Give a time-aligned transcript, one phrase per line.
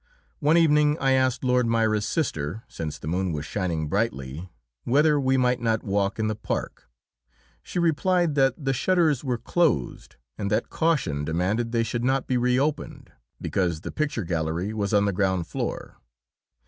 [0.39, 4.49] One evening I asked Lord Moira's sister, since the moon was shining brightly,
[4.83, 6.89] whether we might not walk in the park.
[7.61, 12.35] She replied that the shutters were closed and that caution demanded they should not be
[12.35, 15.97] reopened, because the picture gallery was on the ground floor.